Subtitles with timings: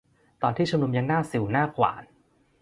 [0.41, 2.03] ตอนที่ชุมนุมยังหน้าสิ่วหน้าขวาน